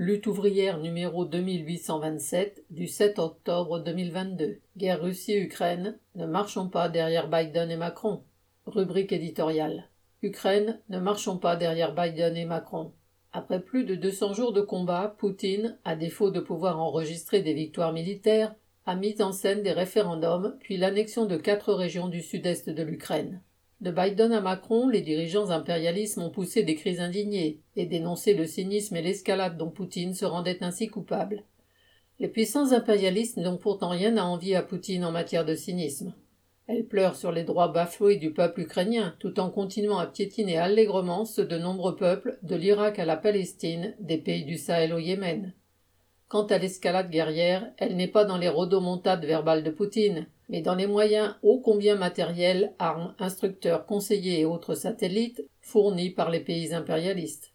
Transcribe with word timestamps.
Lutte 0.00 0.28
ouvrière 0.28 0.78
numéro 0.78 1.24
2827 1.24 2.66
du 2.70 2.86
7 2.86 3.18
octobre 3.18 3.80
2022. 3.80 4.60
Guerre 4.76 5.02
Russie-Ukraine. 5.02 5.98
Ne 6.14 6.24
marchons 6.24 6.68
pas 6.68 6.88
derrière 6.88 7.28
Biden 7.28 7.68
et 7.68 7.76
Macron. 7.76 8.22
Rubrique 8.66 9.10
éditoriale. 9.10 9.88
Ukraine. 10.22 10.78
Ne 10.88 11.00
marchons 11.00 11.36
pas 11.36 11.56
derrière 11.56 11.96
Biden 11.96 12.36
et 12.36 12.44
Macron. 12.44 12.92
Après 13.32 13.58
plus 13.58 13.82
de 13.82 13.96
200 13.96 14.34
jours 14.34 14.52
de 14.52 14.60
combat, 14.60 15.16
Poutine, 15.18 15.76
à 15.84 15.96
défaut 15.96 16.30
de 16.30 16.38
pouvoir 16.38 16.78
enregistrer 16.78 17.42
des 17.42 17.54
victoires 17.54 17.92
militaires, 17.92 18.54
a 18.86 18.94
mis 18.94 19.20
en 19.20 19.32
scène 19.32 19.64
des 19.64 19.72
référendums 19.72 20.54
puis 20.60 20.76
l'annexion 20.76 21.26
de 21.26 21.36
quatre 21.36 21.74
régions 21.74 22.06
du 22.06 22.22
sud-est 22.22 22.70
de 22.70 22.82
l'Ukraine. 22.84 23.42
De 23.80 23.92
Biden 23.92 24.32
à 24.32 24.40
Macron, 24.40 24.88
les 24.88 25.02
dirigeants 25.02 25.50
impérialistes 25.50 26.18
ont 26.18 26.30
poussé 26.30 26.64
des 26.64 26.74
cris 26.74 26.98
indignées 26.98 27.60
et 27.76 27.86
dénoncé 27.86 28.34
le 28.34 28.44
cynisme 28.44 28.96
et 28.96 29.02
l'escalade 29.02 29.56
dont 29.56 29.70
Poutine 29.70 30.14
se 30.14 30.24
rendait 30.24 30.64
ainsi 30.64 30.88
coupable. 30.88 31.44
Les 32.18 32.26
puissances 32.26 32.72
impérialistes 32.72 33.36
n'ont 33.36 33.56
pourtant 33.56 33.90
rien 33.90 34.16
à 34.16 34.24
envier 34.24 34.56
à 34.56 34.62
Poutine 34.62 35.04
en 35.04 35.12
matière 35.12 35.44
de 35.44 35.54
cynisme. 35.54 36.12
Elles 36.66 36.86
pleurent 36.86 37.14
sur 37.14 37.30
les 37.30 37.44
droits 37.44 37.68
bafoués 37.68 38.16
du 38.16 38.32
peuple 38.32 38.62
ukrainien, 38.62 39.14
tout 39.20 39.38
en 39.38 39.48
continuant 39.48 39.98
à 39.98 40.06
piétiner 40.06 40.58
allègrement 40.58 41.24
ceux 41.24 41.46
de 41.46 41.56
nombreux 41.56 41.94
peuples, 41.94 42.36
de 42.42 42.56
l'Irak 42.56 42.98
à 42.98 43.04
la 43.04 43.16
Palestine, 43.16 43.94
des 44.00 44.18
pays 44.18 44.44
du 44.44 44.58
Sahel 44.58 44.92
au 44.92 44.98
Yémen. 44.98 45.54
Quant 46.28 46.44
à 46.44 46.58
l'escalade 46.58 47.10
guerrière, 47.10 47.72
elle 47.78 47.96
n'est 47.96 48.06
pas 48.06 48.26
dans 48.26 48.36
les 48.36 48.50
rodomontades 48.50 49.24
verbales 49.24 49.64
de 49.64 49.70
Poutine, 49.70 50.26
mais 50.50 50.60
dans 50.60 50.74
les 50.74 50.86
moyens 50.86 51.34
ô 51.42 51.60
combien 51.60 51.96
matériels, 51.96 52.74
armes, 52.78 53.14
instructeurs, 53.18 53.86
conseillers 53.86 54.40
et 54.40 54.44
autres 54.44 54.74
satellites 54.74 55.42
fournis 55.62 56.10
par 56.10 56.30
les 56.30 56.40
pays 56.40 56.74
impérialistes. 56.74 57.54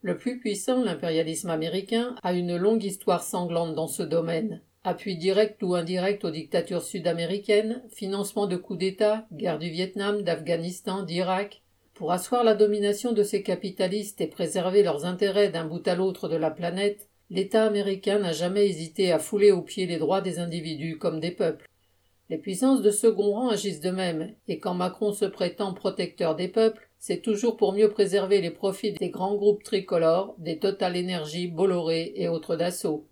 Le 0.00 0.16
plus 0.16 0.38
puissant, 0.38 0.82
l'impérialisme 0.82 1.50
américain, 1.50 2.14
a 2.22 2.32
une 2.32 2.56
longue 2.56 2.84
histoire 2.84 3.22
sanglante 3.22 3.74
dans 3.74 3.88
ce 3.88 4.02
domaine. 4.02 4.62
Appui 4.82 5.16
direct 5.16 5.62
ou 5.62 5.74
indirect 5.74 6.24
aux 6.24 6.30
dictatures 6.30 6.84
sud-américaines, 6.84 7.82
financement 7.90 8.46
de 8.46 8.56
coups 8.56 8.78
d'État, 8.78 9.26
guerre 9.32 9.58
du 9.58 9.68
Vietnam, 9.68 10.22
d'Afghanistan, 10.22 11.02
d'Irak. 11.02 11.62
Pour 11.92 12.12
asseoir 12.12 12.44
la 12.44 12.54
domination 12.54 13.12
de 13.12 13.22
ces 13.22 13.42
capitalistes 13.42 14.20
et 14.22 14.26
préserver 14.26 14.82
leurs 14.82 15.04
intérêts 15.04 15.50
d'un 15.50 15.64
bout 15.64 15.86
à 15.88 15.94
l'autre 15.94 16.28
de 16.28 16.36
la 16.36 16.50
planète, 16.50 17.08
l'État 17.30 17.64
américain 17.64 18.18
n'a 18.18 18.32
jamais 18.32 18.66
hésité 18.66 19.12
à 19.12 19.18
fouler 19.18 19.50
aux 19.50 19.62
pieds 19.62 19.86
les 19.86 19.98
droits 19.98 20.20
des 20.20 20.38
individus 20.38 20.98
comme 20.98 21.20
des 21.20 21.30
peuples. 21.30 21.66
Les 22.28 22.38
puissances 22.38 22.82
de 22.82 22.90
second 22.90 23.32
rang 23.32 23.48
agissent 23.50 23.80
de 23.80 23.90
même, 23.90 24.34
et 24.48 24.58
quand 24.58 24.74
Macron 24.74 25.12
se 25.12 25.24
prétend 25.24 25.74
protecteur 25.74 26.34
des 26.34 26.48
peuples, 26.48 26.88
c'est 26.98 27.22
toujours 27.22 27.56
pour 27.56 27.72
mieux 27.72 27.88
préserver 27.88 28.40
les 28.40 28.50
profits 28.50 28.92
des 28.94 29.10
grands 29.10 29.36
groupes 29.36 29.62
tricolores, 29.62 30.34
des 30.38 30.58
Total 30.58 30.96
Energy, 30.96 31.46
Bolloré 31.46 32.12
et 32.16 32.28
autres 32.28 32.56
Dassault. 32.56 33.06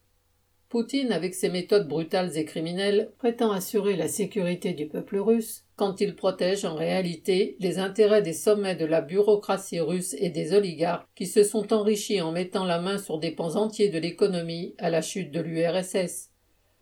Poutine, 0.74 1.12
avec 1.12 1.34
ses 1.34 1.50
méthodes 1.50 1.86
brutales 1.86 2.36
et 2.36 2.44
criminelles, 2.44 3.12
prétend 3.18 3.52
assurer 3.52 3.94
la 3.94 4.08
sécurité 4.08 4.72
du 4.72 4.88
peuple 4.88 5.18
russe, 5.18 5.62
quand 5.76 6.00
il 6.00 6.16
protège 6.16 6.64
en 6.64 6.74
réalité 6.74 7.56
les 7.60 7.78
intérêts 7.78 8.22
des 8.22 8.32
sommets 8.32 8.74
de 8.74 8.84
la 8.84 9.00
bureaucratie 9.00 9.78
russe 9.78 10.16
et 10.18 10.30
des 10.30 10.52
oligarques 10.52 11.06
qui 11.14 11.26
se 11.26 11.44
sont 11.44 11.72
enrichis 11.72 12.20
en 12.20 12.32
mettant 12.32 12.64
la 12.64 12.80
main 12.80 12.98
sur 12.98 13.20
des 13.20 13.30
pans 13.30 13.54
entiers 13.54 13.88
de 13.88 14.00
l'économie 14.00 14.74
à 14.78 14.90
la 14.90 15.00
chute 15.00 15.30
de 15.30 15.38
l'URSS. 15.38 16.30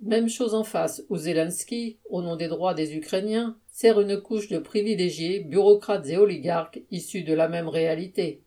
Même 0.00 0.30
chose 0.30 0.54
en 0.54 0.64
face, 0.64 1.04
où 1.10 1.18
Zelensky, 1.18 1.98
au 2.08 2.22
nom 2.22 2.36
des 2.36 2.48
droits 2.48 2.72
des 2.72 2.96
Ukrainiens, 2.96 3.58
sert 3.66 4.00
une 4.00 4.22
couche 4.22 4.48
de 4.48 4.56
privilégiés, 4.56 5.40
bureaucrates 5.40 6.08
et 6.08 6.16
oligarques 6.16 6.80
issus 6.90 7.24
de 7.24 7.34
la 7.34 7.46
même 7.46 7.68
réalité. 7.68 8.40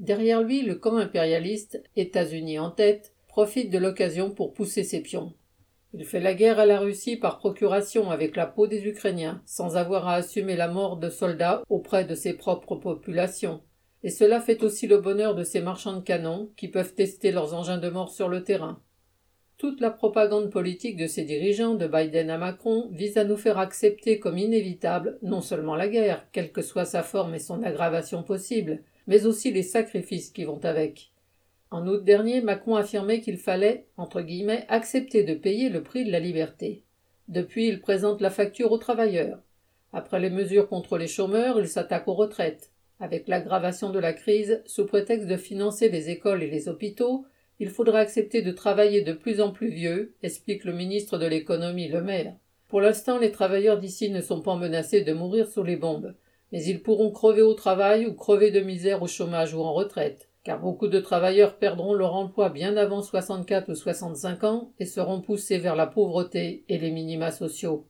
Derrière 0.00 0.42
lui, 0.42 0.60
le 0.60 0.74
camp 0.74 0.98
impérialiste, 0.98 1.82
États-Unis 1.96 2.58
en 2.58 2.70
tête, 2.70 3.11
profite 3.32 3.70
de 3.70 3.78
l'occasion 3.78 4.30
pour 4.30 4.52
pousser 4.52 4.84
ses 4.84 5.00
pions. 5.00 5.32
Il 5.94 6.04
fait 6.04 6.20
la 6.20 6.34
guerre 6.34 6.58
à 6.58 6.66
la 6.66 6.78
Russie 6.78 7.16
par 7.16 7.38
procuration 7.38 8.10
avec 8.10 8.36
la 8.36 8.46
peau 8.46 8.66
des 8.66 8.86
Ukrainiens, 8.86 9.40
sans 9.46 9.78
avoir 9.78 10.06
à 10.06 10.16
assumer 10.16 10.54
la 10.54 10.68
mort 10.68 10.98
de 10.98 11.08
soldats 11.08 11.62
auprès 11.70 12.04
de 12.04 12.14
ses 12.14 12.34
propres 12.34 12.76
populations. 12.76 13.62
Et 14.02 14.10
cela 14.10 14.38
fait 14.38 14.62
aussi 14.62 14.86
le 14.86 14.98
bonheur 14.98 15.34
de 15.34 15.44
ces 15.44 15.62
marchands 15.62 15.96
de 15.96 16.02
canons 16.02 16.50
qui 16.58 16.68
peuvent 16.68 16.94
tester 16.94 17.32
leurs 17.32 17.54
engins 17.54 17.78
de 17.78 17.88
mort 17.88 18.10
sur 18.10 18.28
le 18.28 18.44
terrain. 18.44 18.82
Toute 19.56 19.80
la 19.80 19.90
propagande 19.90 20.50
politique 20.50 20.98
de 20.98 21.06
ces 21.06 21.24
dirigeants, 21.24 21.74
de 21.74 21.86
Biden 21.86 22.28
à 22.28 22.36
Macron, 22.36 22.90
vise 22.92 23.16
à 23.16 23.24
nous 23.24 23.38
faire 23.38 23.58
accepter 23.58 24.18
comme 24.18 24.36
inévitable 24.36 25.18
non 25.22 25.40
seulement 25.40 25.74
la 25.74 25.88
guerre, 25.88 26.26
quelle 26.32 26.52
que 26.52 26.60
soit 26.60 26.84
sa 26.84 27.02
forme 27.02 27.34
et 27.34 27.38
son 27.38 27.62
aggravation 27.62 28.22
possible, 28.22 28.82
mais 29.06 29.24
aussi 29.24 29.50
les 29.52 29.62
sacrifices 29.62 30.30
qui 30.30 30.44
vont 30.44 30.62
avec. 30.64 31.11
En 31.72 31.86
août 31.86 32.04
dernier, 32.04 32.42
Macron 32.42 32.76
affirmait 32.76 33.22
qu'il 33.22 33.38
fallait, 33.38 33.86
entre 33.96 34.20
guillemets, 34.20 34.66
accepter 34.68 35.24
de 35.24 35.32
payer 35.32 35.70
le 35.70 35.82
prix 35.82 36.04
de 36.04 36.12
la 36.12 36.20
liberté. 36.20 36.82
Depuis, 37.28 37.66
il 37.66 37.80
présente 37.80 38.20
la 38.20 38.28
facture 38.28 38.72
aux 38.72 38.78
travailleurs. 38.78 39.38
Après 39.94 40.20
les 40.20 40.28
mesures 40.28 40.68
contre 40.68 40.98
les 40.98 41.06
chômeurs, 41.06 41.58
il 41.58 41.66
s'attaque 41.66 42.08
aux 42.08 42.14
retraites. 42.14 42.72
Avec 43.00 43.26
l'aggravation 43.26 43.88
de 43.88 43.98
la 43.98 44.12
crise, 44.12 44.62
sous 44.66 44.84
prétexte 44.84 45.26
de 45.26 45.38
financer 45.38 45.88
les 45.88 46.10
écoles 46.10 46.42
et 46.42 46.50
les 46.50 46.68
hôpitaux, 46.68 47.24
il 47.58 47.70
faudra 47.70 48.00
accepter 48.00 48.42
de 48.42 48.52
travailler 48.52 49.00
de 49.00 49.14
plus 49.14 49.40
en 49.40 49.50
plus 49.50 49.70
vieux, 49.70 50.14
explique 50.22 50.64
le 50.64 50.74
ministre 50.74 51.16
de 51.16 51.26
l'économie 51.26 51.88
Le 51.88 52.02
Maire. 52.02 52.34
Pour 52.68 52.82
l'instant, 52.82 53.18
les 53.18 53.32
travailleurs 53.32 53.78
d'ici 53.78 54.10
ne 54.10 54.20
sont 54.20 54.42
pas 54.42 54.56
menacés 54.56 55.04
de 55.04 55.14
mourir 55.14 55.48
sous 55.48 55.62
les 55.62 55.76
bombes, 55.76 56.14
mais 56.52 56.62
ils 56.64 56.82
pourront 56.82 57.10
crever 57.10 57.40
au 57.40 57.54
travail 57.54 58.04
ou 58.04 58.12
crever 58.12 58.50
de 58.50 58.60
misère 58.60 59.02
au 59.02 59.06
chômage 59.06 59.54
ou 59.54 59.60
en 59.60 59.72
retraite, 59.72 60.28
car 60.44 60.60
beaucoup 60.60 60.88
de 60.88 60.98
travailleurs 60.98 61.56
perdront 61.56 61.94
leur 61.94 62.14
emploi 62.14 62.48
bien 62.48 62.76
avant 62.76 63.02
64 63.02 63.70
ou 63.70 63.74
65 63.74 64.44
ans 64.44 64.72
et 64.78 64.86
seront 64.86 65.20
poussés 65.20 65.58
vers 65.58 65.76
la 65.76 65.86
pauvreté 65.86 66.64
et 66.68 66.78
les 66.78 66.90
minima 66.90 67.30
sociaux. 67.30 67.86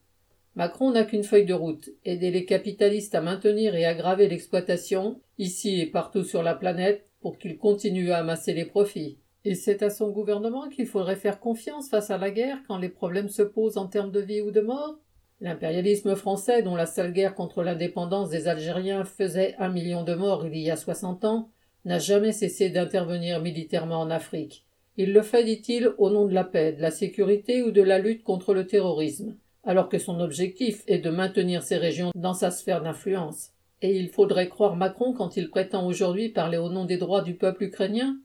Macron 0.54 0.90
n'a 0.90 1.04
qu'une 1.04 1.24
feuille 1.24 1.46
de 1.46 1.54
route, 1.54 1.88
aider 2.04 2.30
les 2.30 2.44
capitalistes 2.44 3.14
à 3.14 3.22
maintenir 3.22 3.74
et 3.74 3.86
aggraver 3.86 4.28
l'exploitation, 4.28 5.20
ici 5.38 5.80
et 5.80 5.86
partout 5.86 6.24
sur 6.24 6.42
la 6.42 6.54
planète, 6.54 7.06
pour 7.22 7.38
qu'ils 7.38 7.56
continuent 7.56 8.10
à 8.10 8.18
amasser 8.18 8.52
les 8.52 8.66
profits. 8.66 9.18
Et 9.44 9.54
c'est 9.54 9.82
à 9.82 9.88
son 9.88 10.10
gouvernement 10.10 10.68
qu'il 10.68 10.86
faudrait 10.86 11.16
faire 11.16 11.40
confiance 11.40 11.88
face 11.88 12.10
à 12.10 12.18
la 12.18 12.30
guerre 12.30 12.58
quand 12.68 12.76
les 12.76 12.90
problèmes 12.90 13.30
se 13.30 13.42
posent 13.42 13.78
en 13.78 13.86
termes 13.86 14.12
de 14.12 14.20
vie 14.20 14.42
ou 14.42 14.50
de 14.50 14.60
mort 14.60 14.98
L'impérialisme 15.40 16.14
français, 16.14 16.62
dont 16.62 16.76
la 16.76 16.86
sale 16.86 17.12
guerre 17.12 17.34
contre 17.34 17.64
l'indépendance 17.64 18.30
des 18.30 18.46
Algériens 18.46 19.04
faisait 19.04 19.56
un 19.58 19.70
million 19.70 20.04
de 20.04 20.14
morts 20.14 20.46
il 20.46 20.56
y 20.56 20.70
a 20.70 20.76
soixante 20.76 21.24
ans, 21.24 21.50
n'a 21.84 21.98
jamais 21.98 22.32
cessé 22.32 22.70
d'intervenir 22.70 23.40
militairement 23.40 24.00
en 24.00 24.10
Afrique. 24.10 24.64
Il 24.96 25.12
le 25.12 25.22
fait, 25.22 25.44
dit-il, 25.44 25.92
au 25.98 26.10
nom 26.10 26.26
de 26.26 26.34
la 26.34 26.44
paix, 26.44 26.72
de 26.72 26.82
la 26.82 26.90
sécurité 26.90 27.62
ou 27.62 27.70
de 27.70 27.82
la 27.82 27.98
lutte 27.98 28.22
contre 28.22 28.54
le 28.54 28.66
terrorisme, 28.66 29.36
alors 29.64 29.88
que 29.88 29.98
son 29.98 30.20
objectif 30.20 30.82
est 30.86 30.98
de 30.98 31.10
maintenir 31.10 31.62
ces 31.62 31.76
régions 31.76 32.10
dans 32.14 32.34
sa 32.34 32.50
sphère 32.50 32.82
d'influence. 32.82 33.50
Et 33.80 33.96
il 33.96 34.08
faudrait 34.08 34.48
croire 34.48 34.76
Macron 34.76 35.12
quand 35.12 35.36
il 35.36 35.50
prétend 35.50 35.86
aujourd'hui 35.86 36.28
parler 36.28 36.58
au 36.58 36.68
nom 36.68 36.84
des 36.84 36.98
droits 36.98 37.22
du 37.22 37.34
peuple 37.34 37.64
ukrainien 37.64 38.18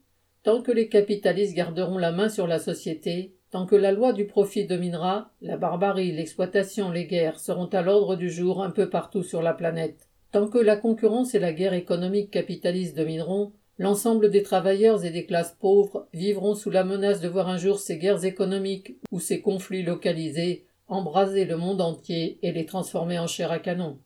Tant 0.48 0.62
que 0.62 0.72
les 0.72 0.88
capitalistes 0.88 1.56
garderont 1.56 1.98
la 1.98 2.14
main 2.14 2.30
sur 2.30 2.48
la 2.48 2.58
société, 2.58 3.36
tant 3.52 3.66
que 3.66 3.76
la 3.76 3.92
loi 3.92 4.14
du 4.14 4.28
profit 4.28 4.66
dominera, 4.66 5.32
la 5.42 5.58
barbarie, 5.58 6.14
l'exploitation, 6.14 6.90
les 6.90 7.06
guerres 7.06 7.42
seront 7.42 7.66
à 7.66 7.82
l'ordre 7.82 8.16
du 8.16 8.30
jour 8.30 8.64
un 8.64 8.70
peu 8.72 8.90
partout 8.90 9.24
sur 9.24 9.42
la 9.42 9.54
planète. 9.54 10.07
Tant 10.38 10.50
que 10.50 10.60
la 10.60 10.78
concurrence 10.78 11.34
et 11.34 11.40
la 11.40 11.52
guerre 11.52 11.74
économique 11.74 12.30
capitaliste 12.30 12.96
domineront, 12.96 13.54
l'ensemble 13.80 14.30
des 14.30 14.44
travailleurs 14.44 15.04
et 15.04 15.10
des 15.10 15.26
classes 15.26 15.58
pauvres 15.60 16.08
vivront 16.14 16.54
sous 16.54 16.70
la 16.70 16.84
menace 16.84 17.22
de 17.22 17.28
voir 17.28 17.50
un 17.50 17.58
jour 17.58 17.80
ces 17.80 17.98
guerres 17.98 18.24
économiques 18.24 18.98
ou 19.12 19.20
ces 19.20 19.42
conflits 19.42 19.82
localisés 19.82 20.68
embraser 20.88 21.46
le 21.46 21.58
monde 21.58 21.82
entier 21.82 22.38
et 22.44 22.52
les 22.52 22.68
transformer 22.68 23.18
en 23.18 23.26
chair 23.26 23.52
à 23.52 23.58
canon. 23.58 23.98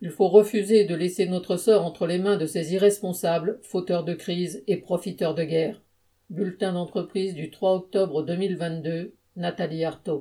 Il 0.00 0.10
faut 0.10 0.28
refuser 0.28 0.84
de 0.84 0.94
laisser 0.94 1.26
notre 1.26 1.56
sort 1.56 1.84
entre 1.84 2.06
les 2.06 2.20
mains 2.20 2.36
de 2.36 2.46
ces 2.46 2.72
irresponsables, 2.72 3.58
fauteurs 3.64 4.04
de 4.04 4.14
crise 4.14 4.62
et 4.68 4.76
profiteurs 4.76 5.34
de 5.34 5.42
guerre. 5.42 5.82
Bulletin 6.28 6.74
d'entreprise 6.74 7.34
du 7.34 7.50
3 7.50 7.74
octobre 7.74 8.22
2022, 8.22 9.16
Nathalie 9.34 9.84
Artaud. 9.84 10.18